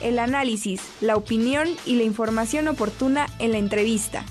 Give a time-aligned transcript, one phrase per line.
[0.00, 4.24] el análisis, la opinión y la información oportuna en la entrevista.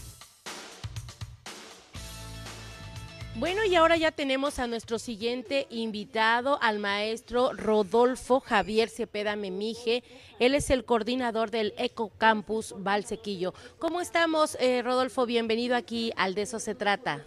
[3.39, 10.03] Bueno, y ahora ya tenemos a nuestro siguiente invitado, al maestro Rodolfo Javier Cepeda Memije.
[10.39, 13.53] Él es el coordinador del Eco Campus Valsequillo.
[13.77, 15.25] ¿Cómo estamos, eh, Rodolfo?
[15.25, 17.23] Bienvenido aquí al De eso se trata.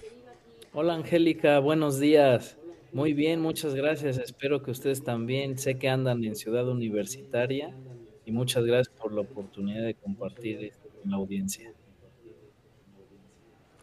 [0.75, 1.61] Hola, Angélica.
[1.61, 2.59] Buenos días.
[2.93, 4.19] Muy bien, muchas gracias.
[4.19, 5.57] Espero que ustedes también.
[5.57, 7.75] Sé que andan en Ciudad Universitaria
[8.25, 11.73] y muchas gracias por la oportunidad de compartir con la audiencia.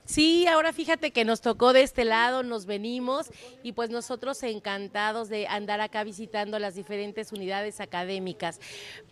[0.10, 3.30] Sí, ahora fíjate que nos tocó de este lado, nos venimos
[3.62, 8.60] y pues nosotros encantados de andar acá visitando las diferentes unidades académicas.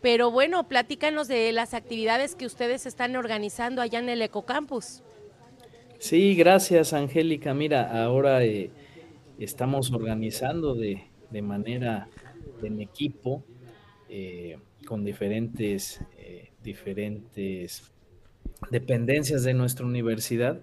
[0.01, 5.03] Pero bueno, platícanos de las actividades que ustedes están organizando allá en el Ecocampus.
[5.99, 7.53] Sí, gracias Angélica.
[7.53, 8.71] Mira, ahora eh,
[9.37, 11.03] estamos organizando de,
[11.43, 12.07] manera
[12.63, 13.43] en equipo
[14.09, 17.91] eh, con diferentes, eh, diferentes
[18.71, 20.61] dependencias de nuestra universidad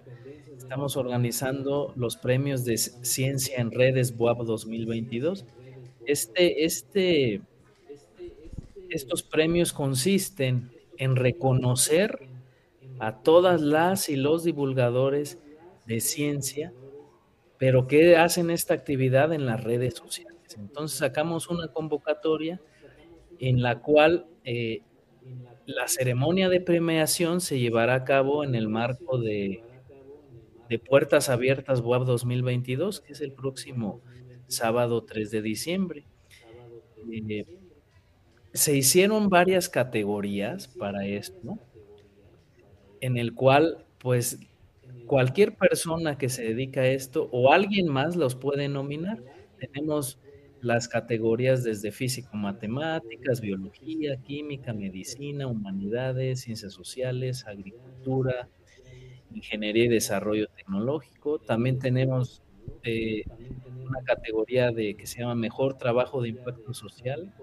[0.65, 5.45] Estamos organizando los premios de Ciencia en Redes BUAP 2022.
[6.07, 7.43] Este, este,
[8.89, 12.29] estos premios consisten en reconocer
[12.99, 15.39] a todas las y los divulgadores
[15.87, 16.73] de ciencia,
[17.59, 20.57] pero que hacen esta actividad en las redes sociales.
[20.57, 22.59] Entonces sacamos una convocatoria
[23.39, 24.83] en la cual eh,
[25.67, 29.65] la ceremonia de premiación se llevará a cabo en el marco de
[30.89, 34.01] Puertas Abiertas WAP 2022, que es el próximo
[34.47, 36.05] sábado 3 de diciembre.
[37.11, 37.45] Eh,
[38.53, 41.59] se hicieron varias categorías para esto,
[43.01, 44.39] en el cual, pues,
[45.07, 49.23] cualquier persona que se dedica a esto o alguien más los puede nominar.
[49.59, 50.19] Tenemos
[50.65, 58.49] las categorías desde físico, matemáticas, biología, química, medicina, humanidades, ciencias sociales, agricultura,
[59.35, 61.39] Ingeniería y Desarrollo Tecnológico.
[61.39, 62.43] También tenemos
[62.83, 63.25] eh,
[63.87, 67.35] una categoría de que se llama Mejor Trabajo de Impacto Social,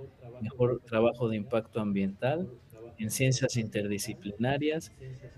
[0.41, 2.49] Mejor Trabajo de Impacto Ambiental,
[2.97, 4.91] en Ciencias Interdisciplinarias,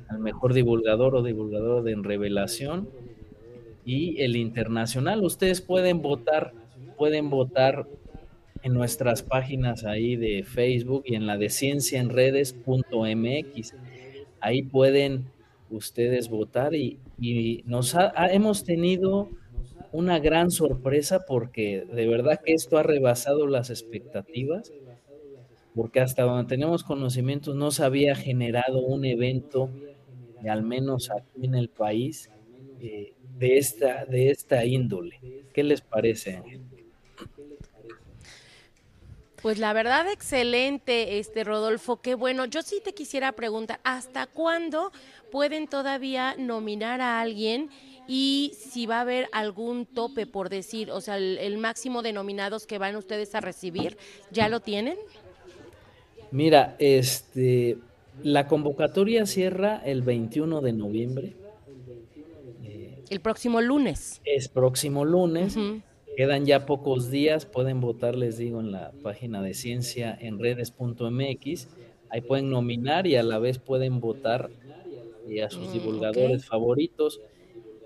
[0.10, 2.90] al Mejor Divulgador o Divulgador de Revelación
[3.86, 5.24] y el Internacional.
[5.24, 6.54] Ustedes pueden votar,
[7.04, 7.86] pueden votar
[8.62, 13.76] en nuestras páginas ahí de Facebook y en la de cienciaenredes.mx.
[14.40, 15.26] Ahí pueden
[15.70, 16.98] ustedes votar y,
[17.66, 17.94] nos
[18.32, 19.28] hemos tenido
[19.92, 24.72] una gran sorpresa porque de verdad que esto ha rebasado las expectativas,
[25.76, 29.70] porque hasta donde tenemos conocimientos no se había generado un evento,
[30.50, 32.30] al menos aquí en el país,
[32.80, 35.20] eh, de, esta, de esta índole.
[35.54, 36.42] ¿Qué les parece,
[39.44, 42.46] Pues la verdad, excelente, este Rodolfo, qué bueno.
[42.46, 44.94] Yo sí te quisiera preguntar, ¿hasta cuándo
[45.34, 47.70] pueden todavía nominar a alguien
[48.08, 52.66] y si va a haber algún tope, por decir, o sea, el, máximo de nominados
[52.66, 53.98] que van ustedes a recibir,
[54.32, 54.98] ¿ya lo tienen?
[56.32, 57.78] Mira, este,
[58.24, 61.36] la convocatoria cierra el 21 de noviembre.
[63.10, 64.22] el próximo lunes.
[64.24, 65.58] Es próximo lunes.
[66.16, 71.70] Quedan ya pocos días, pueden votar, les digo, en la página de ciencia en redes.mx.
[72.10, 74.52] Ahí pueden nominar y a la vez pueden votar
[75.28, 77.22] y a sus mm, divulgadores favoritos.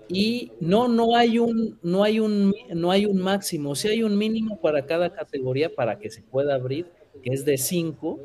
[0.08, 4.16] Y no, no hay un, no hay un, no hay un máximo, sí hay un
[4.16, 6.90] mínimo para cada categoría para que se pueda abrir,
[7.22, 8.20] que es de cinco,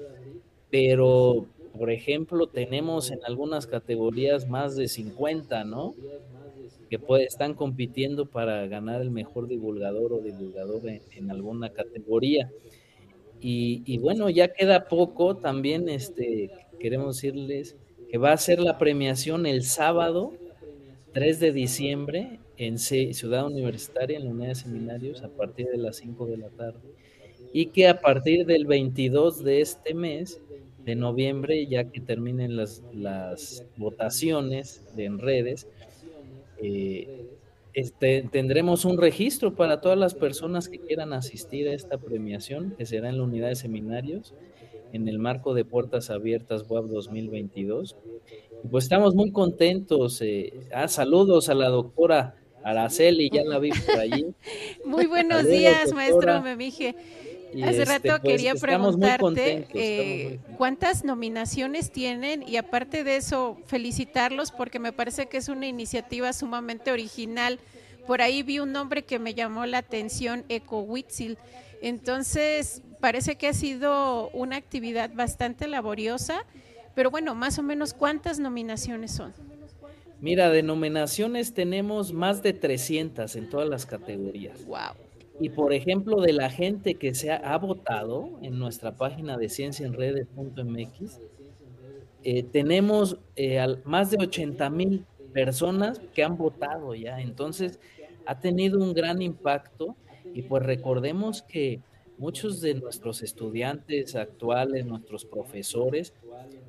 [0.69, 1.47] pero
[1.77, 5.95] por ejemplo, tenemos en algunas categorías más de 50, ¿no?
[6.89, 12.51] Que puede, están compitiendo para ganar el mejor divulgador o divulgador en, alguna categoría.
[13.41, 17.75] Y, bueno, ya queda poco, también este, queremos decirles
[18.09, 20.33] que va a ser la premiación el sábado
[21.13, 25.97] 3 de diciembre en Ciudad Universitaria, en la unidad de seminarios, a partir de las
[25.97, 26.79] 5 de la tarde.
[27.51, 30.39] Y que a partir del 22 de este mes,
[30.85, 35.67] de noviembre, ya que terminen las, las votaciones en redes,
[36.63, 37.27] eh,
[37.73, 42.85] este, tendremos un registro para todas las personas que quieran asistir a esta premiación, que
[42.85, 44.33] será en la unidad de seminarios,
[44.93, 47.95] en el marco de Puertas Abiertas WAP 2022.
[48.71, 50.21] pues estamos muy contentos.
[50.21, 54.27] Eh, ah, saludos a la doctora Araceli, ya la vi por allí.
[54.85, 56.95] Muy buenos días, maestro Memije.
[57.61, 64.51] Hace este, rato pues, quería preguntarte eh, cuántas nominaciones tienen y aparte de eso felicitarlos
[64.51, 67.59] porque me parece que es una iniciativa sumamente original.
[68.07, 70.85] Por ahí vi un nombre que me llamó la atención, Eco
[71.81, 76.45] Entonces, parece que ha sido una actividad bastante laboriosa,
[76.95, 79.33] pero bueno, más o menos cuántas nominaciones son.
[80.19, 84.65] Mira, de nominaciones tenemos más de 300 en todas las categorías.
[84.65, 84.95] Wow.
[85.39, 91.19] Y por ejemplo, de la gente que se ha, votado en nuestra página de cienciaenredes.mx,
[92.23, 97.19] eh, tenemos eh, más de 80 mil personas que han votado ya.
[97.19, 97.79] Entonces,
[98.25, 99.95] ha tenido un gran impacto
[100.33, 101.81] y pues recordemos que
[102.17, 106.13] muchos de nuestros estudiantes actuales, nuestros profesores,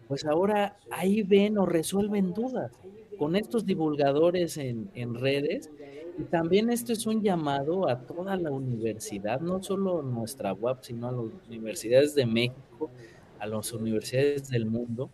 [0.09, 2.73] pues ahora ahí ven o resuelven dudas
[3.17, 5.71] con estos divulgadores en, en redes.
[6.17, 11.09] Y también esto es un llamado a toda la universidad, no solo nuestra UAP, sino
[11.09, 12.93] a las universidades de México,
[13.39, 15.11] a las universidades del mundo,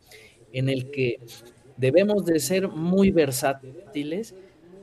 [0.52, 1.20] en el que
[1.76, 4.34] debemos de ser muy versátiles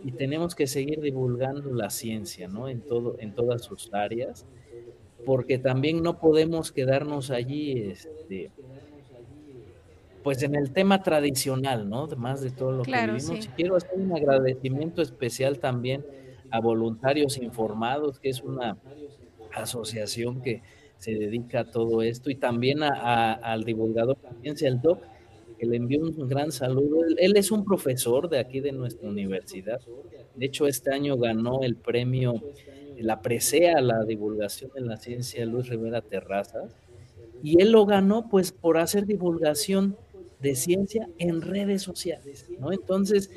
[0.02, 2.68] y tenemos que seguir divulgando la ciencia, ¿no?
[2.70, 4.48] En todo, en todas sus áreas,
[5.26, 8.52] porque también no podemos quedarnos allí, este,
[10.28, 12.06] pues en el tema tradicional, ¿no?
[12.18, 13.48] Más de todo lo que vivimos.
[13.56, 16.06] quiero hacer un agradecimiento especial también
[16.52, 18.78] a Voluntarios Informados, que es una
[19.56, 20.64] asociación que
[20.98, 25.02] se dedica a todo esto, y también al divulgador de ciencia, el DOC,
[25.58, 27.06] que le envío un gran saludo.
[27.18, 29.80] Él, es un profesor de aquí de nuestra universidad.
[30.36, 32.34] De hecho, este año ganó el premio,
[32.98, 36.76] la presea a la divulgación de la ciencia Luis Rivera Terrazas.
[37.44, 39.96] Y él lo ganó pues por hacer divulgación
[40.40, 42.72] de ciencia en redes sociales, ¿no?
[42.72, 43.30] Entonces,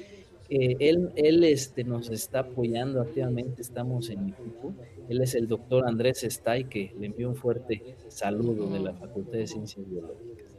[0.51, 4.75] eh, él, él este, nos está apoyando activamente, estamos en equipo.
[5.09, 9.39] Él es el doctor Andrés Estay, que le envío un fuerte saludo de la Facultad
[9.39, 10.51] de Ciencias Biológicas.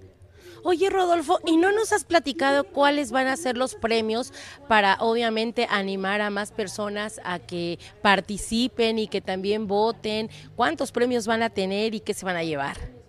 [0.64, 4.32] Oye, Rodolfo, ¿y no nos has platicado cuáles van a ser los premios
[4.68, 10.30] para obviamente animar a más personas a que participen y que también voten?
[10.56, 13.01] ¿Cuántos premios van a tener y qué se van a llevar?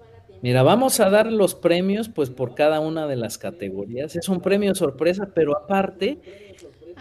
[0.42, 4.16] Mira, vamos a dar los premios pues por cada una de las categorías.
[4.16, 6.18] Es un premio sorpresa, pero aparte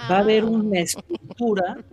[0.10, 0.48] va a haber ah.
[0.48, 1.84] una escultura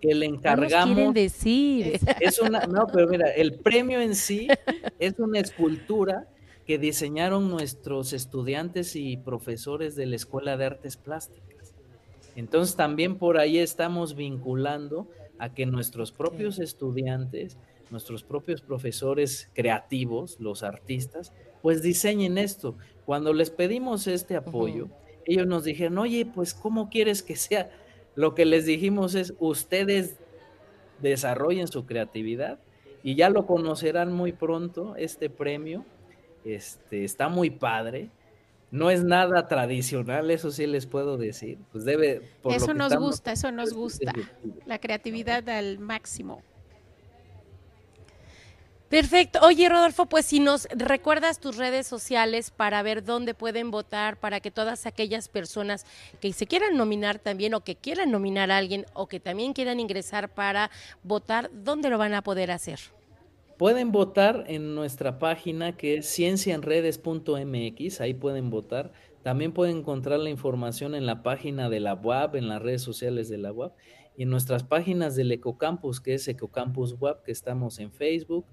[0.00, 0.94] que le encargamos.
[0.94, 2.00] quieren decir?
[2.18, 4.48] es, una, no, pero mira, el premio en sí
[4.98, 6.26] es una escultura
[6.66, 11.72] que diseñaron nuestros estudiantes y profesores de la Escuela de Artes Plásticas.
[12.34, 15.08] Entonces también por ahí estamos vinculando
[15.40, 17.56] a que nuestros propios estudiantes,
[17.90, 21.32] nuestros propios profesores creativos, los artistas,
[21.62, 22.76] pues diseñen esto.
[23.06, 24.88] Cuando les pedimos este apoyo,
[25.24, 27.70] ellos nos dijeron, oye, pues ¿cómo quieres que sea?
[28.14, 30.16] Lo que les dijimos es, ustedes
[31.00, 32.58] desarrollen su creatividad
[33.02, 35.84] y ya lo conocerán muy pronto, este premio,
[36.44, 38.10] este, está muy padre.
[38.70, 41.58] No es nada tradicional, eso sí les puedo decir.
[41.72, 42.22] Pues debe.
[42.50, 44.12] eso nos gusta, eso nos gusta.
[44.64, 46.42] La creatividad al máximo.
[48.88, 49.38] Perfecto.
[49.42, 54.40] Oye, Rodolfo, pues si nos recuerdas tus redes sociales para ver dónde pueden votar, para
[54.40, 55.86] que todas aquellas personas
[56.20, 59.78] que se quieran nominar también o que quieran nominar a alguien o que también quieran
[59.78, 60.72] ingresar para
[61.04, 62.80] votar, ¿dónde lo van a poder hacer?
[63.60, 68.90] Pueden votar en nuestra página que es cienciaenredes.mx, ahí pueden votar.
[69.22, 73.28] También pueden encontrar la información en la página de la UAP, en las redes sociales
[73.28, 73.76] de la UAP
[74.16, 78.46] y en nuestras páginas del Ecocampus, que es Ecocampus WAP, que estamos en Facebook,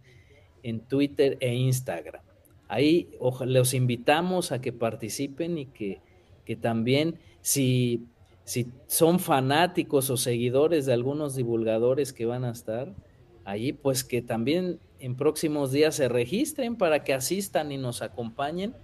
[0.62, 2.24] en Twitter e Instagram.
[2.68, 3.08] Ahí
[3.46, 6.02] los invitamos a que participen y que,
[6.44, 8.04] que también si,
[8.44, 12.94] si son fanáticos o seguidores de algunos divulgadores que van a estar
[13.46, 18.76] allí, pues que también en próximos días se registren para que asistan y nos acompañen,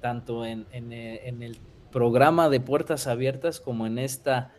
[0.00, 1.58] tanto en, eh, en, el
[1.90, 4.52] programa de Puertas Abiertas como en esta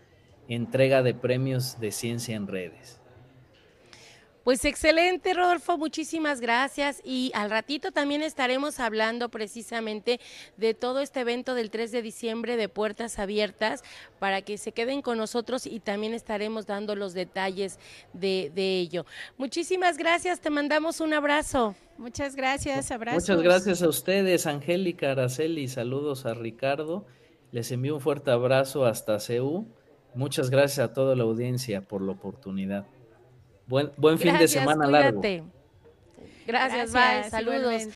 [0.48, 3.02] entrega de premios de ciencia en redes.
[4.44, 7.02] Pues excelente, Rodolfo, muchísimas gracias.
[7.06, 10.20] Y al ratito también estaremos hablando precisamente
[10.58, 13.84] de todo este evento del 3 de diciembre de Puertas Abiertas
[14.20, 17.80] para que se queden con nosotros y también estaremos dando los detalles
[18.12, 19.06] de, ello.
[19.38, 21.76] Muchísimas gracias, te mandamos un abrazo.
[21.98, 23.24] Muchas gracias, abrazos.
[23.24, 27.06] Muchas gracias a ustedes, Angélica, Araceli, saludos a Ricardo.
[27.52, 29.68] Les envío un fuerte abrazo hasta CEU.
[30.16, 32.86] Muchas gracias a toda la audiencia por la oportunidad.
[33.68, 35.22] Buen, buen fin de semana largo.
[36.46, 37.88] Gracias, Gracias bye, saludos.